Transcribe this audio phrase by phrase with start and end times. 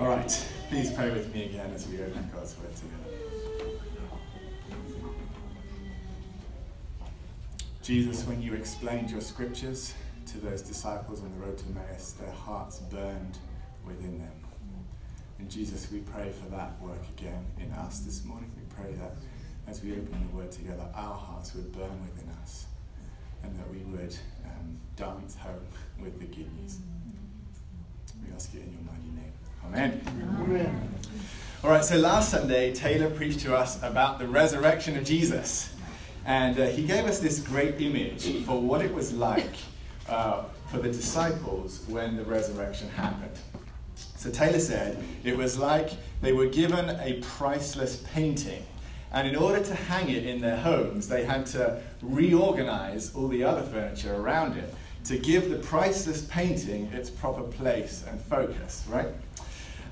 [0.00, 3.76] All right, please pray with me again as we open God's Word together.
[7.82, 9.92] Jesus, when you explained your scriptures
[10.24, 13.36] to those disciples on the road to Emmaus, their hearts burned
[13.86, 14.32] within them.
[15.38, 18.50] And Jesus, we pray for that work again in us this morning.
[18.56, 19.16] We pray that
[19.66, 22.64] as we open the Word together, our hearts would burn within us
[23.42, 25.66] and that we would um, dance home
[26.00, 26.78] with the good news.
[28.26, 29.32] We ask it in your mighty name.
[29.66, 30.00] Amen.
[30.42, 30.88] Amen.
[31.62, 35.74] All right, so last Sunday, Taylor preached to us about the resurrection of Jesus.
[36.24, 39.54] And uh, he gave us this great image for what it was like
[40.08, 43.38] uh, for the disciples when the resurrection happened.
[43.94, 45.90] So Taylor said it was like
[46.20, 48.64] they were given a priceless painting.
[49.12, 53.42] And in order to hang it in their homes, they had to reorganize all the
[53.42, 54.72] other furniture around it
[55.04, 59.08] to give the priceless painting its proper place and focus, right?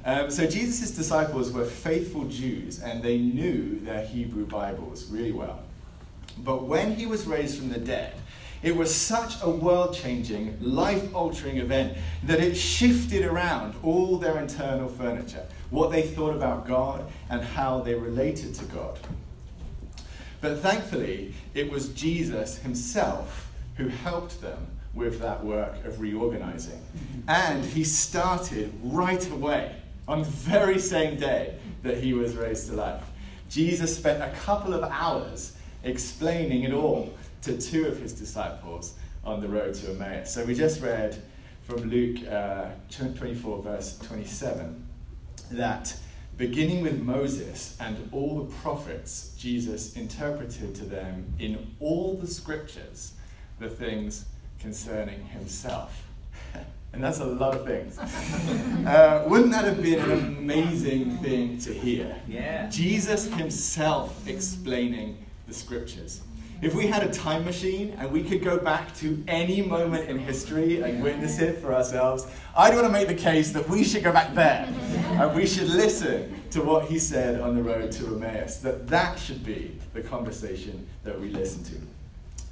[0.09, 5.61] Um, so Jesus' disciples were faithful Jews and they knew their Hebrew Bibles really well.
[6.39, 8.15] But when he was raised from the dead,
[8.63, 14.39] it was such a world changing, life altering event that it shifted around all their
[14.39, 18.99] internal furniture, what they thought about God and how they related to God.
[20.41, 26.81] But thankfully, it was Jesus himself who helped them with that work of reorganizing.
[27.29, 29.77] And he started right away
[30.09, 33.05] on the very same day that he was raised to life.
[33.51, 35.53] Jesus spent a couple of hours
[35.85, 40.33] explaining it all to two of his disciples on the road to Emmaus.
[40.33, 41.23] So we just read
[41.63, 44.87] from Luke uh, 24, verse 27,
[45.53, 45.95] that
[46.39, 53.13] beginning with Moses and all the prophets, Jesus interpreted to them in all the scriptures
[53.59, 54.25] the things
[54.59, 56.08] concerning himself.
[56.93, 57.99] And that's a lot of things.
[58.89, 62.17] Uh, wouldn't that have been an amazing thing to hear?
[62.27, 62.71] Yeah.
[62.71, 66.23] Jesus himself explaining the scriptures.
[66.63, 70.19] If we had a time machine and we could go back to any moment in
[70.19, 74.03] history and witness it for ourselves, I'd want to make the case that we should
[74.03, 74.67] go back there
[75.21, 79.19] and we should listen to what he said on the road to Emmaus, that that
[79.19, 81.75] should be the conversation that we listen to.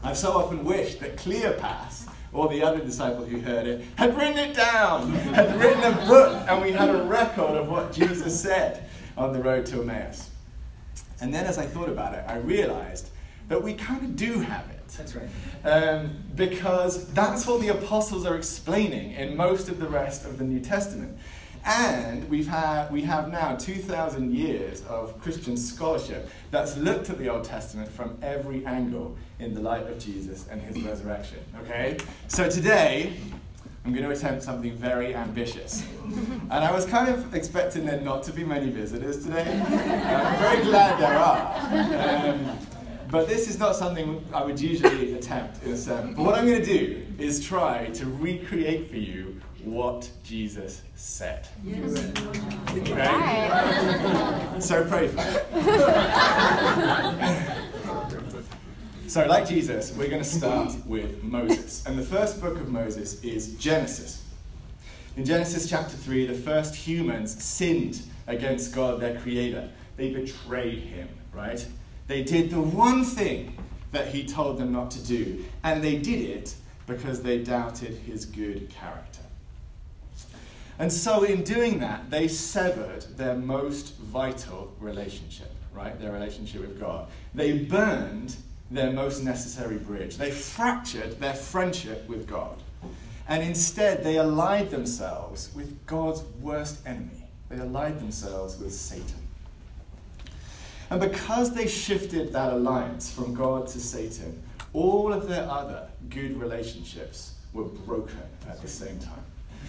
[0.05, 4.37] I've so often wished that Cleopas, or the other disciple who heard it, had written
[4.39, 8.89] it down, had written a book, and we had a record of what Jesus said
[9.17, 10.31] on the road to Emmaus.
[11.21, 13.09] And then as I thought about it, I realized
[13.49, 14.89] that we kind of do have it.
[14.99, 15.29] That's right.
[15.65, 20.45] Um, because that's what the apostles are explaining in most of the rest of the
[20.45, 21.17] New Testament.
[21.67, 27.29] And we've had, we have now 2,000 years of Christian scholarship that's looked at the
[27.29, 31.39] Old Testament from every angle in the light of Jesus and his resurrection.
[31.63, 31.99] Okay?
[32.29, 33.15] So today,
[33.85, 35.85] I'm going to attempt something very ambitious.
[36.51, 39.43] And I was kind of expecting there not to be many visitors today.
[39.43, 42.31] I'm very glad there are.
[42.31, 42.59] Um,
[43.11, 46.15] but this is not something I would usually attempt in a sermon.
[46.15, 51.47] But what I'm going to do is try to recreate for you what Jesus said.
[51.65, 51.99] Yes.
[52.71, 54.61] Okay?
[54.61, 55.37] So pray for me.
[59.09, 61.87] So, like Jesus, we're going to start with Moses.
[61.87, 64.25] And the first book of Moses is Genesis.
[65.17, 69.71] In Genesis chapter 3, the first humans sinned against God, their creator.
[69.97, 71.65] They betrayed him, right?
[72.09, 73.57] They did the one thing
[73.93, 76.57] that he told them not to do, and they did it
[76.89, 79.21] because they doubted his good character.
[80.79, 85.99] And so, in doing that, they severed their most vital relationship, right?
[85.99, 87.09] Their relationship with God.
[87.35, 88.37] They burned
[88.71, 90.17] their most necessary bridge.
[90.17, 92.57] They fractured their friendship with God.
[93.29, 97.25] And instead, they allied themselves with God's worst enemy.
[97.49, 99.27] They allied themselves with Satan.
[100.91, 106.39] And because they shifted that alliance from God to Satan, all of their other good
[106.41, 109.25] relationships were broken at the same time.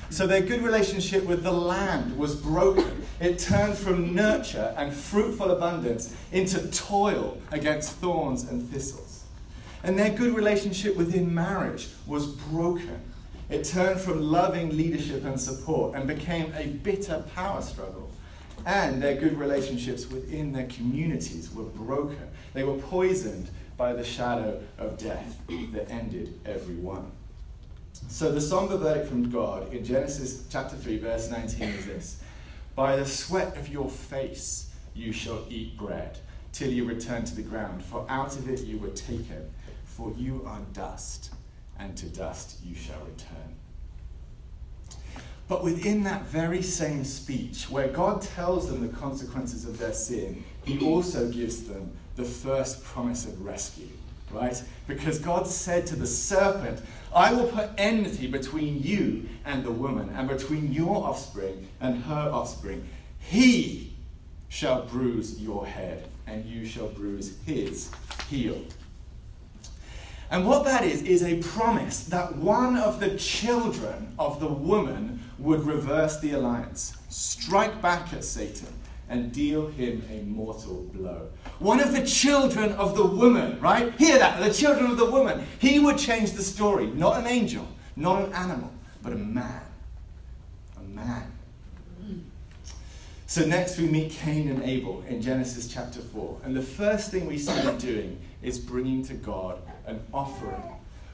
[0.09, 3.06] So their good relationship with the land was broken.
[3.19, 9.25] It turned from nurture and fruitful abundance into toil against thorns and thistles.
[9.83, 13.01] And their good relationship within marriage was broken.
[13.50, 18.10] It turned from loving leadership and support and became a bitter power struggle.
[18.66, 22.27] And their good relationships within their communities were broken.
[22.54, 27.12] They were poisoned by the shadow of death that ended every one.
[28.07, 32.21] So the somber verdict from God in Genesis chapter 3, verse 19 is this
[32.75, 36.17] By the sweat of your face you shall eat bread
[36.51, 39.51] till you return to the ground, for out of it you were taken,
[39.85, 41.33] for you are dust,
[41.79, 43.55] and to dust you shall return.
[45.47, 50.44] But within that very same speech, where God tells them the consequences of their sin,
[50.65, 53.88] He also gives them the first promise of rescue,
[54.31, 54.62] right?
[54.88, 56.81] Because God said to the serpent,
[57.13, 62.29] I will put enmity between you and the woman, and between your offspring and her
[62.31, 62.88] offspring.
[63.19, 63.94] He
[64.50, 67.91] shall bruise your head, and you shall bruise his
[68.29, 68.62] heel.
[70.30, 75.21] And what that is, is a promise that one of the children of the woman
[75.39, 78.68] would reverse the alliance, strike back at Satan,
[79.09, 81.30] and deal him a mortal blow.
[81.59, 83.94] One of the children of the woman, right?
[83.94, 85.45] Hear that, the children of the woman.
[85.59, 86.88] He would change the story.
[86.88, 88.71] Not an angel, not an animal,
[89.01, 89.62] but a man.
[90.77, 91.31] A man.
[93.30, 96.42] So next we meet Cain and Abel in Genesis chapter 4.
[96.45, 100.63] And the first thing we see them doing is bringing to God an offering.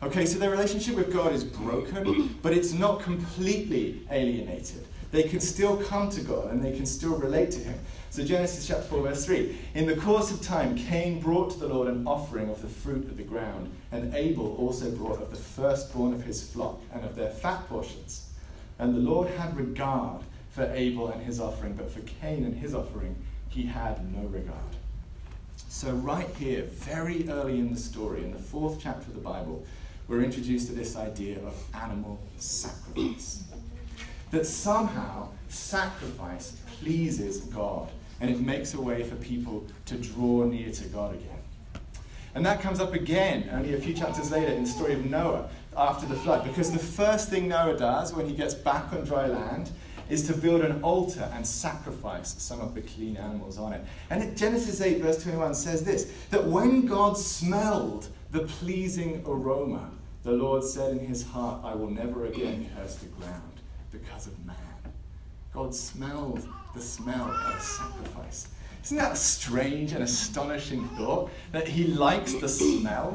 [0.04, 4.86] Okay, so their relationship with God is broken, but it's not completely alienated.
[5.14, 7.80] They can still come to God and they can still relate to Him.
[8.10, 9.56] So, Genesis chapter 4, verse 3.
[9.76, 13.06] In the course of time, Cain brought to the Lord an offering of the fruit
[13.06, 17.16] of the ground, and Abel also brought of the firstborn of his flock and of
[17.16, 18.32] their fat portions.
[18.80, 22.74] And the Lord had regard for Abel and his offering, but for Cain and his
[22.74, 23.16] offering,
[23.50, 24.58] he had no regard.
[25.70, 29.64] So, right here, very early in the story, in the fourth chapter of the Bible,
[30.08, 33.44] we're introduced to this idea of animal sacrifice.
[34.34, 40.72] That somehow sacrifice pleases God and it makes a way for people to draw near
[40.72, 41.38] to God again.
[42.34, 45.52] And that comes up again only a few chapters later in the story of Noah
[45.78, 49.28] after the flood, because the first thing Noah does when he gets back on dry
[49.28, 49.70] land
[50.10, 53.86] is to build an altar and sacrifice some of the clean animals on it.
[54.10, 59.92] And Genesis 8, verse 21 says this that when God smelled the pleasing aroma,
[60.24, 63.54] the Lord said in his heart, I will never again curse the ground
[63.94, 64.56] because of man.
[65.54, 68.48] God smells the smell of sacrifice.
[68.84, 73.14] Isn't that a strange and astonishing thought that he likes the smell?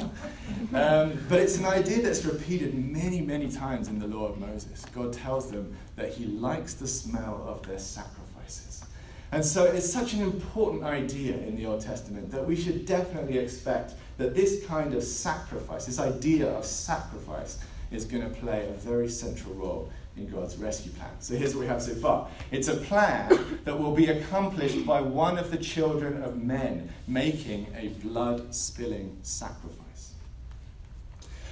[0.72, 4.86] Um, but it's an idea that's repeated many, many times in the law of Moses.
[4.94, 8.84] God tells them that he likes the smell of their sacrifices.
[9.30, 13.36] And so it's such an important idea in the Old Testament that we should definitely
[13.36, 17.58] expect that this kind of sacrifice, this idea of sacrifice,
[17.90, 21.10] is going to play a very central role in God's rescue plan.
[21.20, 25.00] So here's what we have so far it's a plan that will be accomplished by
[25.00, 30.12] one of the children of men making a blood spilling sacrifice.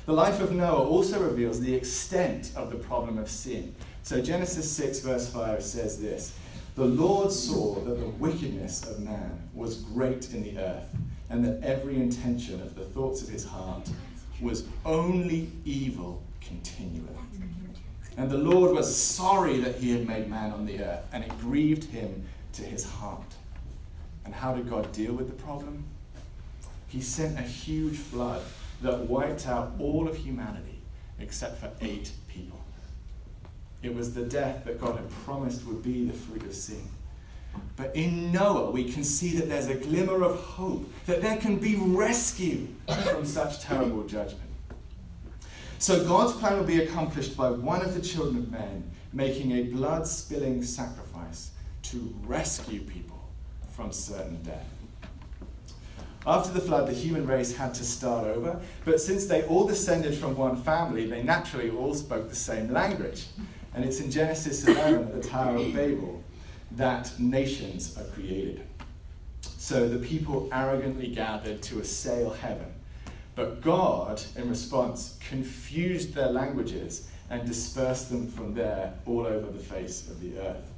[0.06, 3.74] The life of Noah also reveals the extent of the problem of sin.
[4.04, 6.36] So Genesis 6, verse 5 says this
[6.76, 10.88] The Lord saw that the wickedness of man was great in the earth,
[11.28, 13.88] and that every intention of the thoughts of his heart
[14.40, 17.08] was only evil continually.
[18.16, 21.38] And the Lord was sorry that he had made man on the earth, and it
[21.38, 23.34] grieved him to his heart.
[24.24, 25.84] And how did God deal with the problem?
[26.88, 28.42] He sent a huge flood
[28.82, 30.80] that wiped out all of humanity
[31.18, 32.60] except for eight people.
[33.82, 36.88] It was the death that God had promised would be the fruit of sin.
[37.76, 41.56] But in Noah, we can see that there's a glimmer of hope, that there can
[41.56, 44.45] be rescue from such terrible judgment.
[45.78, 49.64] So God's plan will be accomplished by one of the children of men making a
[49.64, 51.50] blood spilling sacrifice
[51.82, 53.22] to rescue people
[53.70, 54.66] from certain death.
[56.26, 60.16] After the flood, the human race had to start over, but since they all descended
[60.16, 63.26] from one family, they naturally all spoke the same language.
[63.74, 66.24] And it's in Genesis 11 at the Tower of Babel
[66.72, 68.66] that nations are created.
[69.42, 72.72] So the people arrogantly gathered to assail heaven
[73.36, 79.62] but God, in response, confused their languages and dispersed them from there all over the
[79.62, 80.72] face of the earth.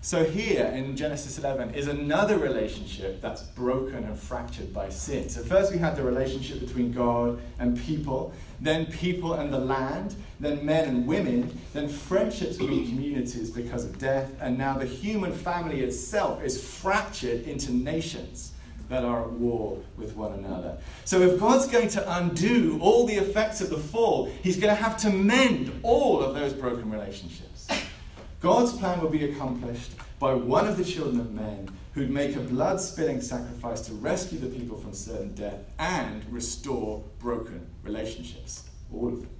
[0.00, 5.28] So, here in Genesis 11 is another relationship that's broken and fractured by sin.
[5.28, 10.14] So, first we had the relationship between God and people, then people and the land,
[10.38, 15.32] then men and women, then friendships between communities because of death, and now the human
[15.32, 18.52] family itself is fractured into nations
[18.88, 20.78] that are at war with one another.
[21.04, 24.82] So, if God's going to undo all the effects of the fall, He's going to
[24.82, 27.68] have to mend all of those broken relationships.
[28.40, 32.40] God's plan will be accomplished by one of the children of men who'd make a
[32.40, 38.68] blood spilling sacrifice to rescue the people from certain death and restore broken relationships.
[38.92, 39.30] All of them.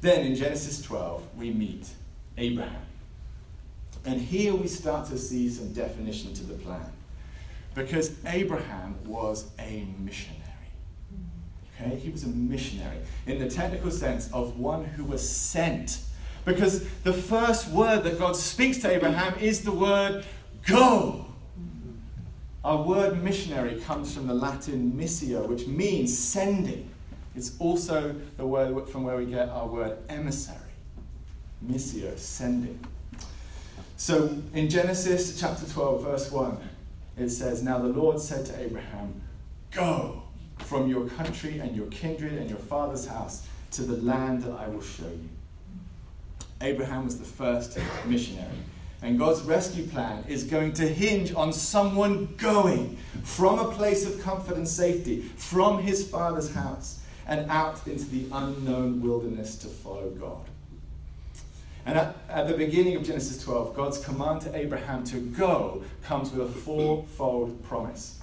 [0.00, 1.86] Then in Genesis 12, we meet
[2.38, 2.80] Abraham.
[4.06, 6.90] And here we start to see some definition to the plan.
[7.74, 10.40] Because Abraham was a missionary.
[11.80, 11.96] Okay?
[11.96, 16.00] He was a missionary in the technical sense of one who was sent
[16.44, 20.24] Because the first word that God speaks to Abraham is the word
[20.66, 21.26] go.
[22.64, 26.90] Our word missionary comes from the Latin missio, which means sending.
[27.34, 30.58] It's also the word from where we get our word emissary.
[31.64, 32.78] Missio, sending.
[33.96, 36.56] So in Genesis chapter 12, verse 1,
[37.16, 39.20] it says, Now the Lord said to Abraham,
[39.70, 40.22] Go
[40.58, 44.68] from your country and your kindred and your father's house to the land that I
[44.68, 45.28] will show you.
[46.60, 48.48] Abraham was the first missionary.
[49.02, 54.20] And God's rescue plan is going to hinge on someone going from a place of
[54.20, 60.10] comfort and safety, from his father's house, and out into the unknown wilderness to follow
[60.10, 60.49] God.
[61.86, 66.30] And at, at, the beginning of Genesis 12, God's command to Abraham to go comes
[66.30, 68.18] with a fourfold promise.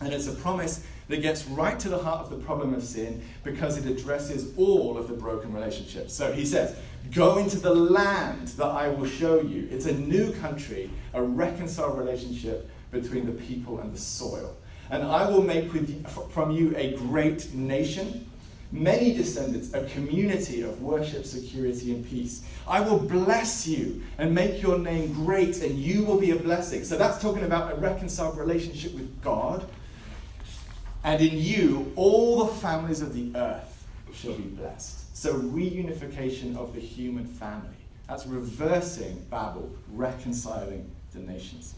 [0.00, 3.22] And it's a promise that gets right to the heart of the problem of sin
[3.42, 6.14] because it addresses all of the broken relationships.
[6.14, 6.76] So he says,
[7.12, 9.66] Go into the land that I will show you.
[9.70, 14.56] It's a new country, a reconciled relationship between the people and the soil.
[14.90, 18.27] And I will make with, from you a great nation
[18.70, 22.44] many descendants, a community of worship, security, and peace.
[22.66, 26.84] I will bless you and make your name great, and you will be a blessing.
[26.84, 29.68] So that's talking about a reconciled relationship with God.
[31.04, 35.16] And in you, all the families of the earth shall be blessed.
[35.16, 37.68] So, reunification of the human family.
[38.08, 41.74] That's reversing Babel, reconciling the nations.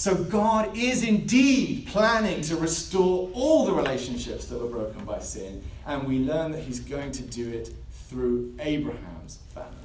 [0.00, 5.62] So God is indeed planning to restore all the relationships that were broken by sin,
[5.90, 9.76] and we learn that He's going to do it through Abraham's family.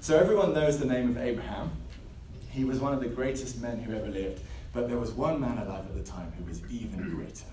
[0.00, 1.70] So everyone knows the name of Abraham.
[2.48, 4.40] He was one of the greatest men who ever lived,
[4.72, 7.44] but there was one man alive at the time who was even greater.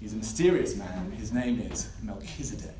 [0.00, 1.12] He's a mysterious man.
[1.12, 2.74] His name is Melchizedek.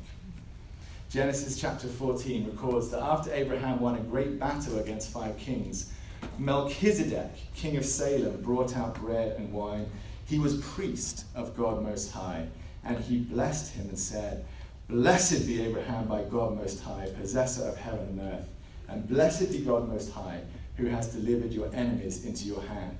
[1.11, 5.93] Genesis chapter 14 records that after Abraham won a great battle against five kings,
[6.39, 9.85] Melchizedek, king of Salem, brought out bread and wine.
[10.25, 12.47] He was priest of God Most High,
[12.85, 14.45] and he blessed him and said,
[14.89, 18.49] Blessed be Abraham by God Most High, possessor of heaven and earth,
[18.89, 20.41] and blessed be God Most High,
[20.75, 22.97] who has delivered your enemies into your hand.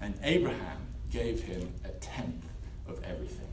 [0.00, 0.78] And Abraham
[1.10, 2.44] gave him a tenth
[2.88, 3.46] of everything.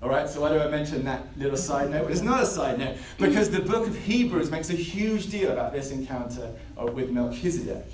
[0.00, 2.10] All right, so why do I mention that little side note?
[2.10, 5.72] it's not a side note because the book of Hebrews makes a huge deal about
[5.72, 7.84] this encounter with Melchizedek.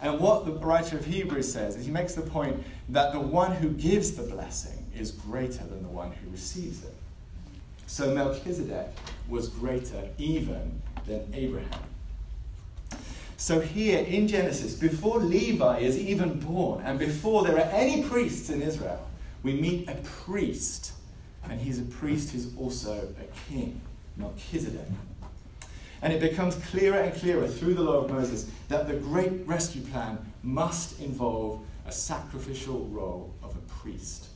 [0.00, 3.52] And what the writer of Hebrews says is he makes the point that the one
[3.52, 6.94] who gives the blessing is greater than the one who receives it.
[7.86, 8.88] So Melchizedek
[9.28, 11.82] was greater even than Abraham.
[13.36, 18.50] So here in Genesis, before Levi is even born, and before there are any priests
[18.50, 19.08] in Israel,
[19.42, 20.92] we meet a priest.
[21.48, 23.80] And he's a priest who's also a king,
[24.16, 24.86] Melchizedek.
[26.02, 29.82] And it becomes clearer and clearer through the law of Moses that the great rescue
[29.82, 34.29] plan must involve a sacrificial role of a priest.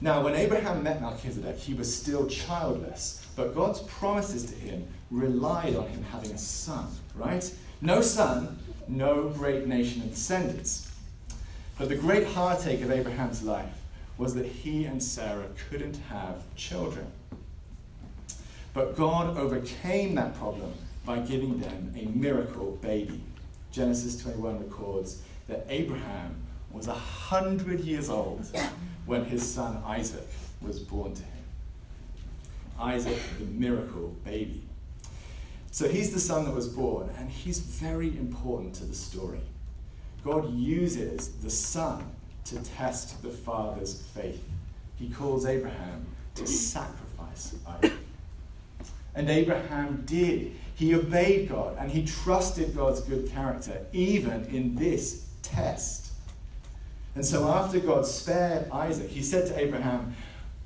[0.00, 5.74] Now, when Abraham met Melchizedek, he was still childless, but God's promises to him relied
[5.74, 6.86] on him having a son,
[7.16, 7.52] right?
[7.80, 10.92] No son, no great nation of descendants.
[11.78, 13.74] But the great heartache of Abraham's life
[14.18, 17.06] was that he and Sarah couldn't have children.
[18.74, 20.72] But God overcame that problem
[21.04, 23.20] by giving them a miracle baby.
[23.72, 26.36] Genesis 21 records that Abraham
[26.70, 28.46] was a hundred years old
[29.08, 30.28] when his son Isaac
[30.60, 31.44] was born to him.
[32.78, 34.62] Isaac, the miracle baby.
[35.70, 39.40] So he's the son that was born, and he's very important to the story.
[40.24, 42.04] God uses the son
[42.44, 44.44] to test the father's faith.
[44.98, 47.92] He calls Abraham to sacrifice Isaac.
[49.14, 50.54] And Abraham did.
[50.74, 56.07] He obeyed God and he trusted God's good character, even in this test.
[57.18, 60.14] And so, after God spared Isaac, he said to Abraham,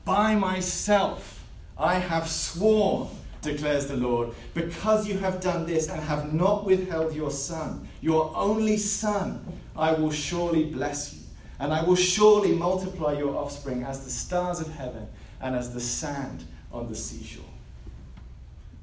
[0.05, 1.47] By myself
[1.79, 3.09] I have sworn,
[3.41, 8.31] declares the Lord, because you have done this and have not withheld your son, your
[8.37, 9.43] only son,
[9.75, 11.21] I will surely bless you.
[11.59, 15.09] And I will surely multiply your offspring as the stars of heaven
[15.41, 17.47] and as the sand on the seashore.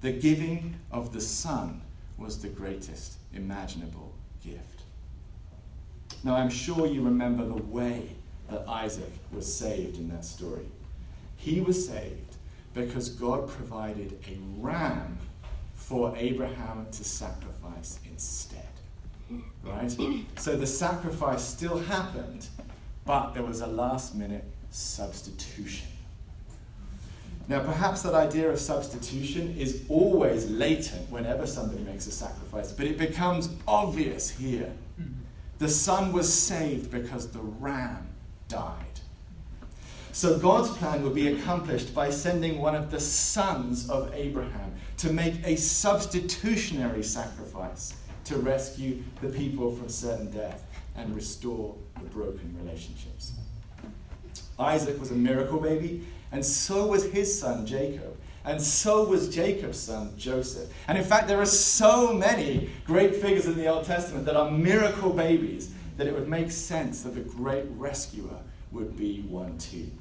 [0.01, 1.81] The giving of the Son
[2.17, 4.78] was the greatest imaginable gift.
[6.23, 8.09] Now, I'm sure you remember the way
[8.49, 10.65] that Isaac was saved in that story.
[11.37, 12.35] He was saved
[12.73, 15.17] because God provided a ram
[15.75, 18.67] for Abraham to sacrifice instead.
[19.63, 19.95] Right?
[20.37, 22.47] So the sacrifice still happened,
[23.05, 25.87] but there was a last minute substitution.
[27.47, 32.85] Now, perhaps that idea of substitution is always latent whenever somebody makes a sacrifice, but
[32.85, 34.71] it becomes obvious here.
[35.59, 38.07] The son was saved because the ram
[38.47, 38.85] died.
[40.13, 45.13] So God's plan would be accomplished by sending one of the sons of Abraham to
[45.13, 52.55] make a substitutionary sacrifice to rescue the people from certain death and restore the broken
[52.61, 53.33] relationships.
[54.57, 58.17] Isaac was a miracle baby, and so was his son Jacob.
[58.49, 60.73] And so was Jacob's son Joseph.
[60.87, 64.49] And in fact, there are so many great figures in the Old Testament that are
[64.49, 68.39] miracle babies that it would make sense that the great rescuer
[68.71, 69.91] would be one too.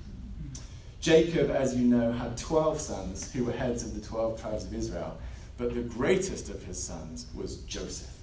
[1.02, 4.72] Jacob, as you know, had 12 sons who were heads of the 12 tribes of
[4.72, 5.18] Israel,
[5.58, 8.16] but the greatest of his sons was Joseph.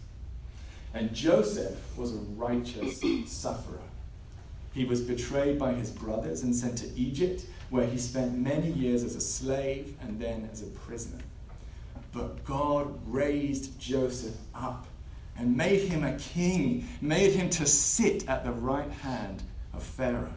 [0.95, 3.77] And Joseph was a righteous sufferer.
[4.75, 9.03] He was betrayed by his brothers and sent to Egypt, where he spent many years
[9.05, 11.23] as a slave and then as a prisoner.
[12.11, 14.85] But God raised Joseph up
[15.37, 20.33] and made him a king, made him to sit at the right hand of Pharaoh.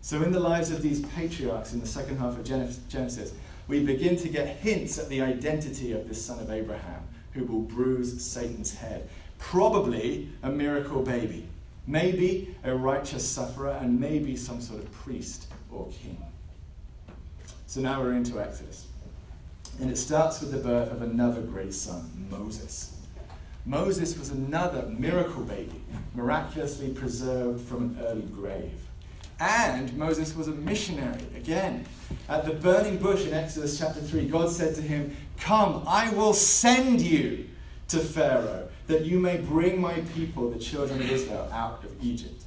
[0.00, 3.32] So, in the lives of these patriarchs in the second half of Genesis,
[3.68, 7.02] we begin to get hints at the identity of this son of Abraham
[7.32, 9.08] who will bruise Satan's head.
[9.38, 11.48] Probably a miracle baby,
[11.86, 16.22] maybe a righteous sufferer, and maybe some sort of priest or king.
[17.66, 18.86] So now we're into Exodus.
[19.80, 22.96] And it starts with the birth of another great son, Moses.
[23.66, 25.80] Moses was another miracle baby,
[26.14, 28.78] miraculously preserved from an early grave.
[29.40, 31.22] And Moses was a missionary.
[31.36, 31.86] Again,
[32.28, 36.34] at the burning bush in Exodus chapter 3, God said to him, Come, I will
[36.34, 37.48] send you
[37.88, 42.44] to Pharaoh, that you may bring my people, the children of Israel, out of Egypt.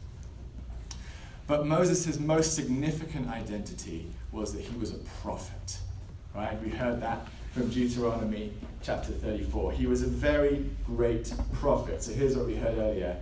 [1.48, 5.80] But Moses' most significant identity was that he was a prophet.
[6.36, 6.62] Right?
[6.62, 8.54] We heard that from Deuteronomy
[8.84, 9.72] chapter 34.
[9.72, 12.04] He was a very great prophet.
[12.04, 13.18] So here's what we heard earlier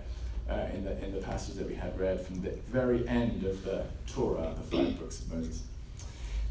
[0.50, 3.64] uh, in, the, in the passage that we had read from the very end of
[3.64, 5.62] the Torah, the five books of Moses.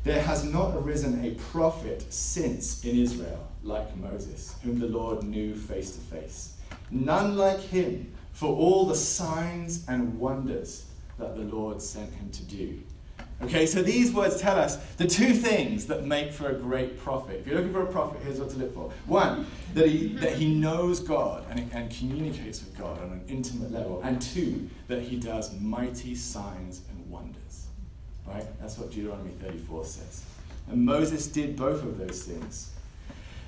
[0.04, 5.56] There has not arisen a prophet since in Israel like Moses, whom the Lord knew
[5.56, 6.55] face to face.
[6.92, 10.86] None like him for all the signs and wonders
[11.18, 12.82] that the Lord sent him to do.
[13.42, 17.42] Okay, so these words tell us the two things that make for a great prophet.
[17.42, 18.92] If you're looking for a prophet, here's what to look for.
[19.08, 23.72] One, that he, that he knows God and, and communicates with God on an intimate
[23.72, 24.02] level.
[24.04, 27.68] And two, that he does mighty signs and wonders.
[28.26, 28.46] Right?
[28.62, 30.24] That's what Deuteronomy 34 says.
[30.70, 32.72] And Moses did both of those things.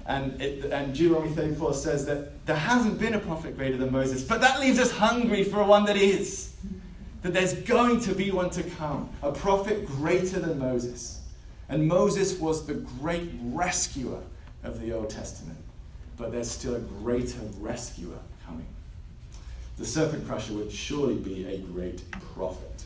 [0.08, 4.24] And, it, and Deuteronomy 34 says that there hasn't been a prophet greater than Moses,
[4.24, 6.56] but that leaves us hungry for one that is
[7.22, 11.22] that there's going to be one to come, a prophet greater than Moses.
[11.68, 14.22] And Moses was the great rescuer
[14.64, 15.58] of the Old Testament,
[16.16, 18.68] but there's still a greater rescuer coming.
[19.78, 22.86] The serpent crusher would surely be a great prophet.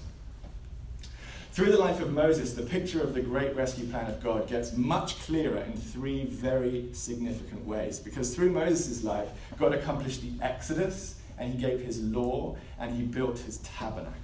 [1.52, 4.76] Through the life of Moses, the picture of the great rescue plan of God gets
[4.78, 8.00] much clearer in three very significant ways.
[8.00, 13.04] Because through Moses' life, God accomplished the Exodus, and he gave his law, and he
[13.04, 14.22] built his tabernacle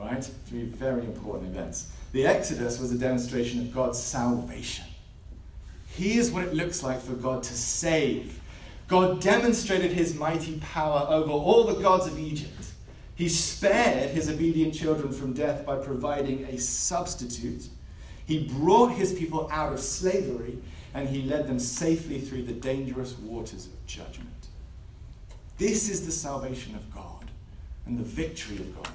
[0.00, 0.24] right?
[0.46, 1.92] Three very important events.
[2.12, 4.86] The Exodus was a demonstration of God's salvation.
[5.88, 8.40] Here's what it looks like for God to save.
[8.88, 12.59] God demonstrated his mighty power over all the gods of Egypt.
[13.20, 17.68] He spared his obedient children from death by providing a substitute.
[18.24, 20.56] He brought his people out of slavery
[20.94, 24.48] and he led them safely through the dangerous waters of judgment.
[25.58, 27.30] This is the salvation of God
[27.84, 28.94] and the victory of God.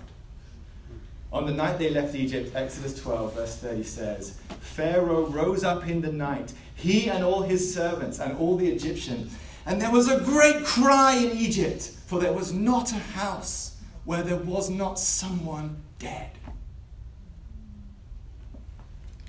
[1.31, 6.01] On the night they left Egypt, Exodus 12, verse 30 says, Pharaoh rose up in
[6.01, 10.21] the night, he and all his servants and all the Egyptians, and there was a
[10.21, 13.74] great cry in Egypt, for there was not a house
[14.05, 16.31] where there was not someone dead.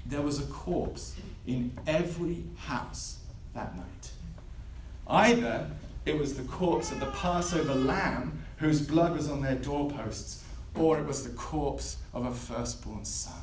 [0.05, 3.19] There was a corpse in every house
[3.55, 4.11] that night.
[5.09, 5.71] Either
[6.05, 10.99] it was the corpse of the Passover lamb whose blood was on their doorposts or
[10.99, 13.41] it was the corpse of a firstborn son.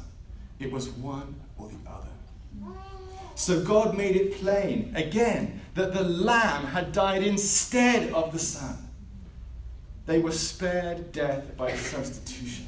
[0.59, 2.07] It was one or the other.
[3.35, 8.77] So God made it plain, again, that the lamb had died instead of the son.
[10.05, 12.67] They were spared death by substitution.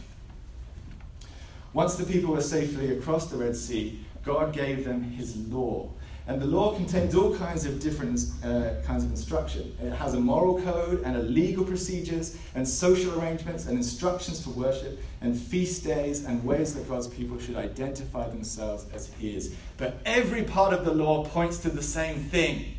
[1.74, 5.90] Once the people were safely across the Red Sea, God gave them his law.
[6.28, 9.76] And the law contains all kinds of different uh, kinds of instruction.
[9.80, 14.50] It has a moral code and a legal procedures and social arrangements and instructions for
[14.52, 19.54] worship and feast days and ways that God's people should identify themselves as His.
[19.78, 22.74] But every part of the law points to the same thing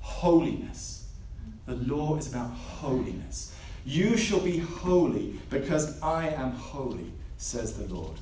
[0.00, 1.06] holiness.
[1.66, 3.54] The law is about holiness.
[3.84, 8.18] You shall be holy because I am holy, says the Lord.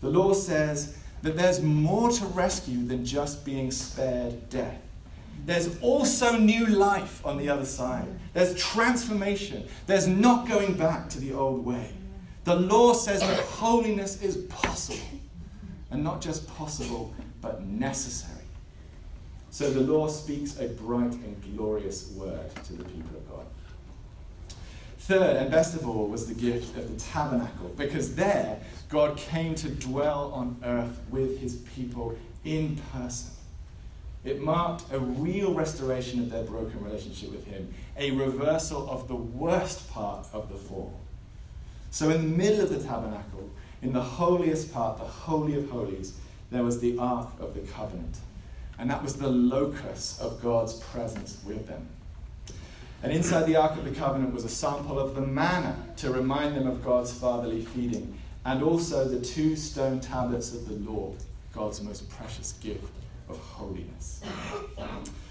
[0.00, 4.78] The law says, that there's more to rescue than just being spared death.
[5.46, 8.06] There's also new life on the other side.
[8.34, 9.66] There's transformation.
[9.86, 11.92] There's not going back to the old way.
[12.44, 15.18] The law says that holiness is possible.
[15.90, 18.44] And not just possible, but necessary.
[19.50, 23.22] So the law speaks a bright and glorious word to the people.
[25.04, 29.54] Third, and best of all, was the gift of the tabernacle, because there God came
[29.56, 33.32] to dwell on earth with his people in person.
[34.24, 39.14] It marked a real restoration of their broken relationship with him, a reversal of the
[39.14, 40.98] worst part of the fall.
[41.90, 43.50] So, in the middle of the tabernacle,
[43.82, 46.14] in the holiest part, the Holy of Holies,
[46.50, 48.16] there was the Ark of the Covenant.
[48.78, 51.90] And that was the locus of God's presence with them.
[53.04, 56.56] And inside the Ark of the Covenant was a sample of the manna to remind
[56.56, 61.12] them of God's fatherly feeding, and also the two stone tablets of the law,
[61.52, 62.90] God's most precious gift
[63.28, 64.22] of holiness.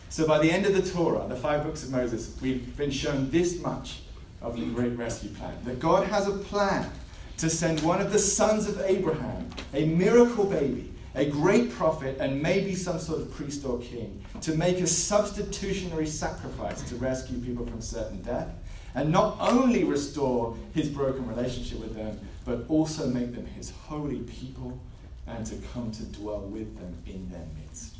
[0.09, 3.31] So by the end of the Torah, the five books of Moses, we've been shown
[3.31, 4.01] this much
[4.39, 6.91] of the great rescue plan that God has a plan
[7.39, 12.41] to send one of the sons of Abraham, a miracle baby, a great prophet, and
[12.41, 17.65] maybe some sort of priest or king, to make a substitutionary sacrifice to rescue people
[17.65, 18.49] from certain death,
[18.95, 24.19] and not only restore his broken relationship with them, but also make them his holy
[24.21, 24.79] people
[25.27, 27.95] and to come to dwell with them in their midst.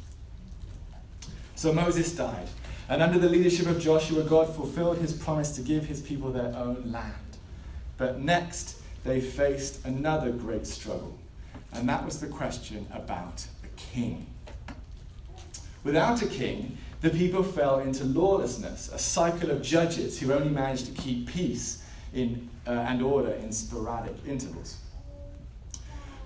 [1.56, 2.50] So Moses died,
[2.90, 6.54] and under the leadership of Joshua, God fulfilled his promise to give his people their
[6.56, 7.14] own land.
[7.98, 11.18] But next, they faced another great struggle
[11.76, 14.28] and that was the question about a king.
[15.84, 20.86] Without a king, the people fell into lawlessness, a cycle of judges who only managed
[20.86, 21.84] to keep peace
[22.14, 24.78] in, uh, and order in sporadic intervals.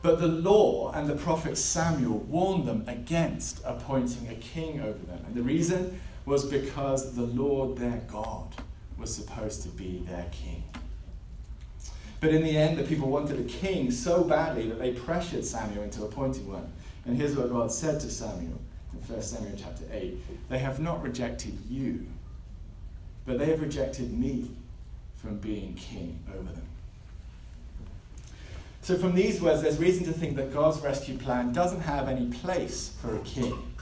[0.04, 5.24] But the law and the prophet Samuel warned them against appointing a king over them.
[5.26, 8.54] And the reason was because the Lord their God
[8.98, 10.64] was supposed to be their king.
[12.20, 15.84] But in the end, the people wanted a king so badly that they pressured Samuel
[15.84, 16.72] into appointing one.
[17.06, 18.60] And here's what God said to Samuel
[18.94, 22.06] in 1 Samuel chapter 8 They have not rejected you,
[23.26, 24.50] but they have rejected me
[25.16, 26.66] from being king over them.
[28.82, 32.28] So, from these words, there's reason to think that God's rescue plan doesn't have any
[32.28, 33.74] place for a king.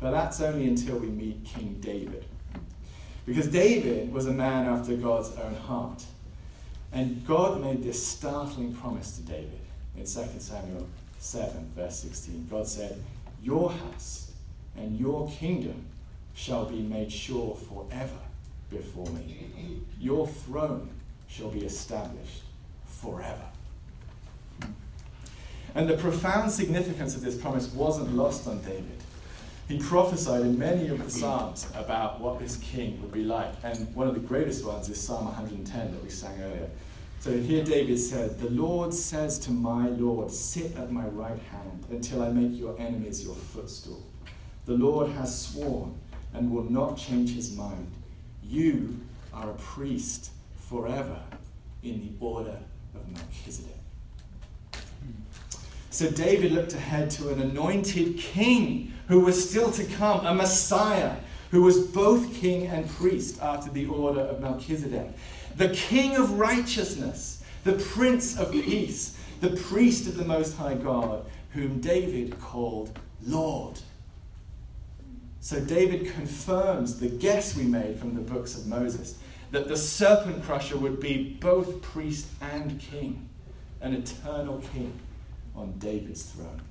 [0.00, 2.24] But that's only until we meet King David.
[3.26, 6.04] Because David was a man after God's own heart.
[6.92, 9.60] And God made this startling promise to David
[9.96, 10.86] in 2 Samuel
[11.18, 12.48] 7, verse 16.
[12.50, 13.02] God said,
[13.42, 14.32] Your house
[14.76, 15.84] and your kingdom
[16.34, 18.18] shall be made sure forever
[18.70, 19.48] before me.
[20.00, 20.88] Your throne
[21.28, 22.42] shall be established
[22.86, 23.44] forever.
[25.74, 29.02] And the profound significance of this promise wasn't lost on David.
[29.68, 33.52] He prophesied in many of the Psalms about what this king would be like.
[33.62, 36.70] And one of the greatest ones is Psalm 110 that we sang earlier.
[37.20, 41.84] So here David said, The Lord says to my Lord, Sit at my right hand
[41.90, 44.02] until I make your enemies your footstool.
[44.64, 45.94] The Lord has sworn
[46.32, 47.92] and will not change his mind.
[48.42, 48.98] You
[49.34, 51.20] are a priest forever
[51.82, 52.58] in the order
[52.94, 53.77] of Melchizedek.
[55.98, 61.16] So David looked ahead to an anointed king who was still to come, a Messiah
[61.50, 65.08] who was both king and priest after the order of Melchizedek.
[65.56, 71.26] The king of righteousness, the prince of peace, the priest of the Most High God,
[71.50, 73.80] whom David called Lord.
[75.40, 79.18] So David confirms the guess we made from the books of Moses
[79.50, 83.28] that the serpent crusher would be both priest and king,
[83.80, 84.92] an eternal king
[85.58, 86.62] on David's throne.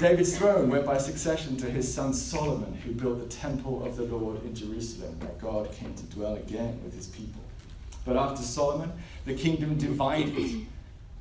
[0.00, 4.04] David's throne went by succession to his son Solomon, who built the temple of the
[4.04, 7.40] Lord in Jerusalem, where God came to dwell again with his people.
[8.04, 8.92] But after Solomon,
[9.26, 10.66] the kingdom divided,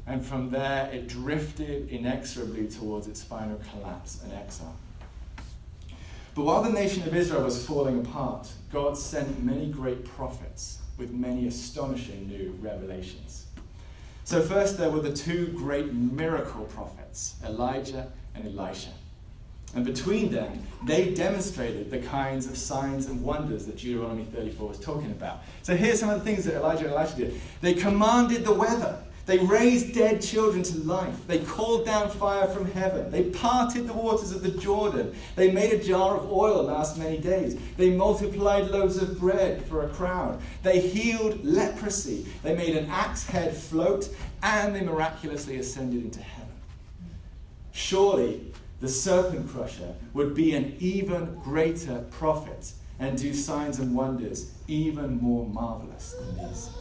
[0.07, 4.75] and from there it drifted inexorably towards its final collapse and exile.
[6.33, 11.11] But while the nation of Israel was falling apart, God sent many great prophets with
[11.11, 13.45] many astonishing new revelations.
[14.29, 18.91] So, first, there were the two great miracle prophets, Elijah and Elisha.
[19.73, 24.79] And between them, they demonstrated the kinds of signs and wonders that Deuteronomy 34 was
[24.79, 25.39] talking about.
[25.63, 27.41] So here's some of the things that Elijah and Elisha did.
[27.61, 29.01] They commanded the weather.
[29.29, 31.27] They raised dead children to life.
[31.27, 33.11] They called down fire from heaven.
[33.11, 35.13] They parted the waters of the Jordan.
[35.35, 37.55] They made a jar of oil last many days.
[37.77, 40.41] They multiplied loaves of bread for a crowd.
[40.63, 42.25] They healed leprosy.
[42.41, 44.09] They made an axe head float.
[44.41, 46.55] And they miraculously ascended into heaven.
[47.71, 54.53] Surely the serpent crusher would be an even greater prophet and do signs and wonders
[54.67, 56.78] even more marvelous than these.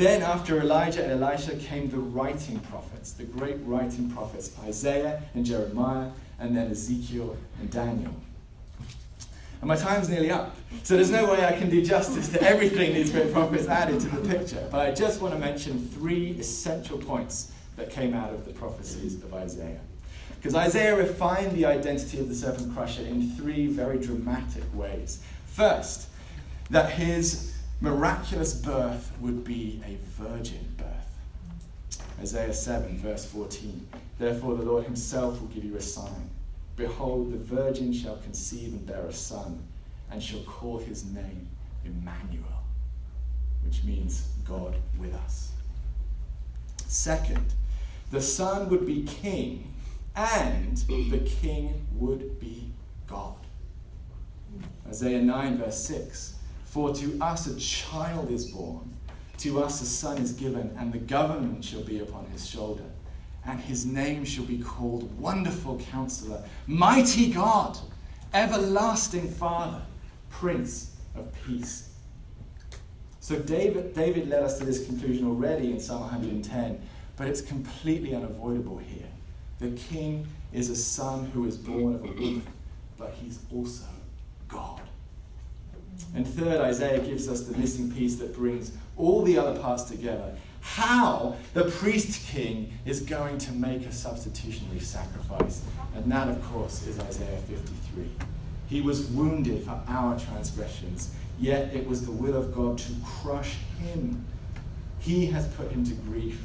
[0.00, 5.44] Then, after Elijah and Elisha, came the writing prophets, the great writing prophets, Isaiah and
[5.44, 6.08] Jeremiah,
[6.38, 8.14] and then Ezekiel and Daniel.
[9.60, 12.94] And my time's nearly up, so there's no way I can do justice to everything
[12.94, 14.66] these great prophets added to the picture.
[14.70, 19.16] But I just want to mention three essential points that came out of the prophecies
[19.16, 19.82] of Isaiah.
[20.36, 25.22] Because Isaiah refined the identity of the serpent crusher in three very dramatic ways.
[25.44, 26.08] First,
[26.70, 30.86] that his miraculous birth would be a virgin birth.
[32.20, 33.88] Isaiah 7, verse 14.
[34.18, 36.30] Therefore, the Lord himself will give you a sign.
[36.76, 39.62] Behold, the virgin shall conceive and bear a son,
[40.10, 41.48] and shall call his name
[41.84, 42.64] Emmanuel,
[43.64, 45.52] which means God with us.
[46.86, 47.54] Second,
[48.10, 49.72] the son would be king,
[50.14, 52.70] and the king would be
[53.06, 53.36] God.
[54.88, 56.34] Isaiah 9, verse 6.
[56.70, 58.94] For to us a child is born,
[59.38, 62.84] to us a son is given, and the government shall be upon his shoulder.
[63.44, 67.76] And his name shall be called Wonderful Counselor, Mighty God,
[68.32, 69.82] Everlasting Father,
[70.28, 71.90] Prince of Peace.
[73.18, 76.80] So David, David led us to this conclusion already in Psalm 110,
[77.16, 79.08] but it's completely unavoidable here.
[79.58, 82.46] The king is a son who is born of a woman,
[82.96, 83.86] but he's also
[84.46, 84.82] God.
[86.14, 90.34] And third, Isaiah gives us the missing piece that brings all the other parts together.
[90.60, 95.62] How the priest king is going to make a substitutionary sacrifice.
[95.94, 98.10] And that, of course, is Isaiah 53.
[98.68, 103.56] He was wounded for our transgressions, yet it was the will of God to crush
[103.78, 104.24] him.
[105.00, 106.42] He has put him to grief.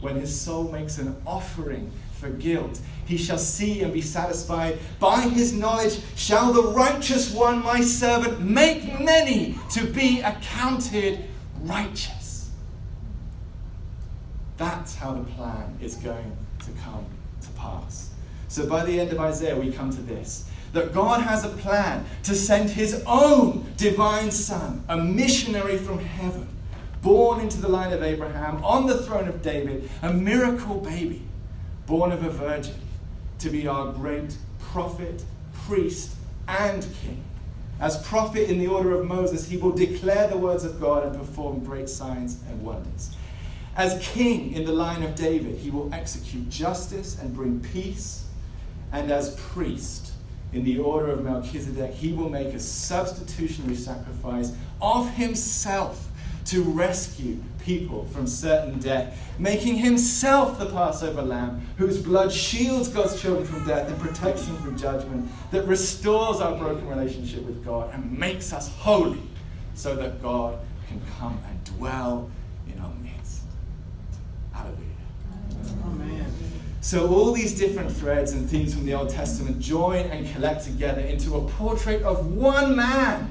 [0.00, 2.80] When his soul makes an offering for guilt.
[3.10, 4.78] He shall see and be satisfied.
[5.00, 11.24] By his knowledge shall the righteous one, my servant, make many to be accounted
[11.62, 12.52] righteous.
[14.58, 17.04] That's how the plan is going to come
[17.42, 18.10] to pass.
[18.46, 22.04] So by the end of Isaiah, we come to this that God has a plan
[22.22, 26.46] to send his own divine son, a missionary from heaven,
[27.02, 31.22] born into the line of Abraham, on the throne of David, a miracle baby
[31.90, 32.76] born of a virgin,
[33.40, 35.24] to be our great prophet,
[35.66, 36.14] priest,
[36.46, 37.22] and king.
[37.80, 41.16] As prophet in the order of Moses, he will declare the words of God and
[41.16, 43.16] perform great signs and wonders.
[43.76, 48.26] As king in the line of David, he will execute justice and bring peace.
[48.92, 50.12] And as priest
[50.52, 56.09] in the order of Melchizedek, he will make a substitutionary sacrifice of himself
[56.46, 63.20] to rescue people from certain death, making himself the Passover lamb, whose blood shields God's
[63.20, 67.92] children from death and protects them from judgment, that restores our broken relationship with God
[67.94, 69.22] and makes us holy
[69.74, 72.30] so that God can come and dwell
[72.72, 73.42] in our midst.
[74.52, 74.78] Hallelujah.
[75.84, 76.26] Amen.
[76.82, 81.02] So, all these different threads and themes from the Old Testament join and collect together
[81.02, 83.30] into a portrait of one man.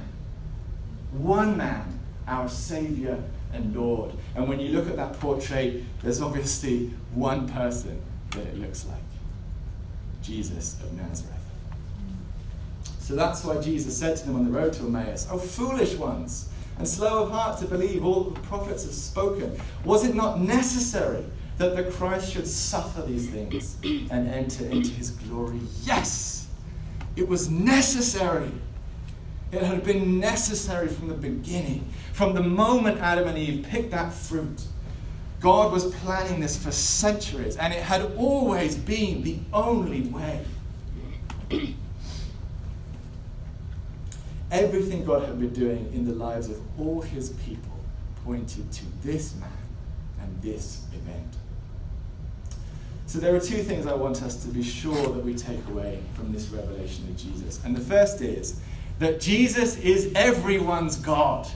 [1.12, 1.99] One man,
[2.30, 3.22] our Savior
[3.54, 4.12] and Lord.
[4.36, 9.02] And when you look at that portrait, there's obviously one person that it looks like
[10.22, 11.36] Jesus of Nazareth.
[13.00, 16.50] So that's why Jesus said to them on the road to Emmaus, Oh, foolish ones,
[16.78, 19.60] and slow of heart to believe all the prophets have spoken.
[19.84, 21.26] Was it not necessary
[21.58, 25.60] that the Christ should suffer these things and enter into his glory?
[25.84, 26.48] Yes,
[27.16, 28.52] it was necessary.
[29.52, 31.92] It had been necessary from the beginning.
[32.14, 34.64] From the moment Adam and Eve picked that fruit,
[35.40, 40.46] God was planning this for centuries, and it had always been the only way.
[44.52, 47.80] Everything God had been doing in the lives of all his people
[48.26, 49.50] pointed to this man
[50.22, 51.36] and this event.
[53.06, 56.00] So there are two things I want us to be sure that we take away
[56.14, 57.64] from this revelation of Jesus.
[57.64, 58.60] And the first is
[59.00, 61.48] that Jesus is everyone's God.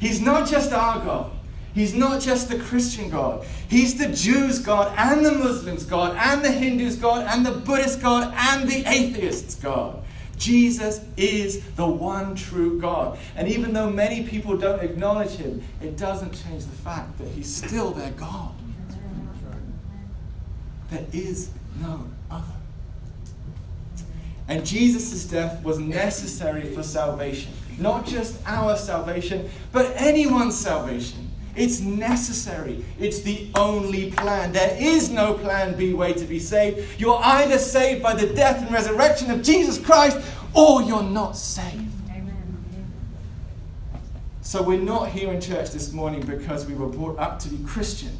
[0.00, 1.32] He's not just our God,
[1.74, 3.44] He's not just the Christian God.
[3.68, 8.00] He's the Jews' God and the Muslims' God and the Hindus' God and the Buddhist
[8.00, 10.02] God and the atheists' God.
[10.38, 13.18] Jesus is the one true God.
[13.36, 17.54] And even though many people don't acknowledge him, it doesn't change the fact that he's
[17.54, 18.52] still their God.
[20.90, 22.06] There is no.
[24.48, 27.52] And Jesus' death was necessary for salvation.
[27.78, 31.30] Not just our salvation, but anyone's salvation.
[31.56, 32.84] It's necessary.
[32.98, 34.52] It's the only plan.
[34.52, 37.00] There is no plan B way to be saved.
[37.00, 40.18] You're either saved by the death and resurrection of Jesus Christ
[40.54, 41.90] or you're not saved.
[42.10, 42.92] Amen.
[44.42, 47.62] So we're not here in church this morning because we were brought up to be
[47.64, 48.16] Christian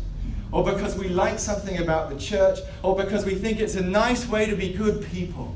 [0.50, 4.26] or because we like something about the church or because we think it's a nice
[4.26, 5.54] way to be good people.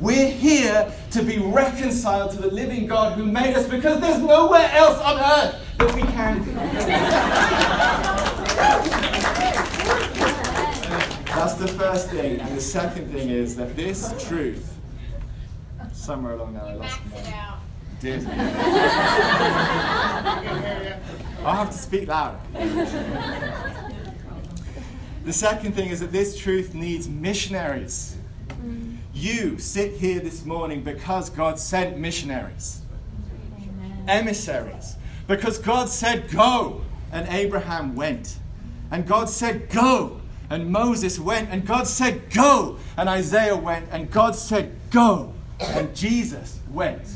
[0.00, 4.70] We're here to be reconciled to the living God who made us because there's nowhere
[4.72, 6.52] else on earth that we can be.
[11.26, 12.40] That's the first thing.
[12.40, 14.74] And the second thing is that this truth,
[15.92, 17.34] somewhere along there, I lost it.
[18.00, 18.26] Did.
[21.44, 22.38] I'll have to speak louder.
[25.24, 28.16] The second thing is that this truth needs missionaries.
[29.20, 32.80] You sit here this morning because God sent missionaries,
[34.08, 34.96] emissaries,
[35.28, 36.80] because God said, Go,
[37.12, 38.38] and Abraham went.
[38.90, 41.50] And God said, Go, and Moses went.
[41.50, 43.88] And God said, Go, and Isaiah went.
[43.90, 47.06] And God said, Go, and Jesus went.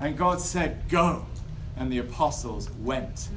[0.00, 1.26] And God said, Go,
[1.76, 3.30] and the apostles went.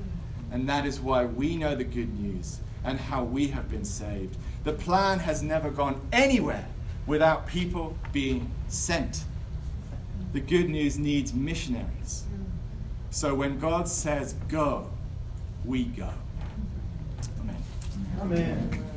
[0.52, 4.38] And that is why we know the good news and how we have been saved.
[4.64, 6.68] The plan has never gone anywhere
[7.12, 9.26] without people being sent.
[10.32, 12.24] The good news needs missionaries.
[13.10, 14.90] So when God says go,
[15.66, 16.10] we go.
[17.42, 17.64] Amen.
[18.22, 18.91] Amen.